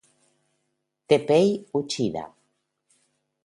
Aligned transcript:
Teppei 1.07 1.61
Uchida 1.77 2.25